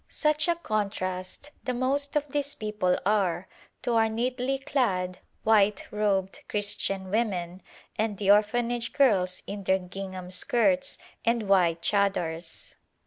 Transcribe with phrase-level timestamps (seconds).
[0.09, 3.47] Such a contrast the most of these people are
[3.83, 7.61] to our neatly clad, white robed Christian women
[7.99, 12.73] and the Orphanage girls in their gingham skirts and white chadars.